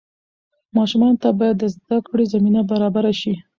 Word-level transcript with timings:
ماشومانو 0.77 1.21
ته 1.23 1.29
باید 1.39 1.55
د 1.59 1.63
زدهکړې 1.75 2.25
زمینه 2.33 2.61
برابره 2.71 3.13
شي. 3.21 3.33